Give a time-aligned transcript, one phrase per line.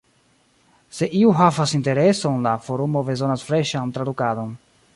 [0.99, 4.57] Se iu havas intereson, la forumo bezonas freŝan tradukadon.